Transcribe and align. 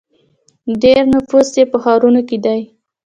ډیری 0.81 1.03
نفوس 1.13 1.49
یې 1.59 1.65
په 1.71 1.77
ښارونو 1.83 2.21
کې 2.27 2.37
دی. 2.45 2.61